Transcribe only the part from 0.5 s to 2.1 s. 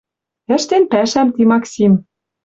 Ӹштен пӓшӓм ти Максим.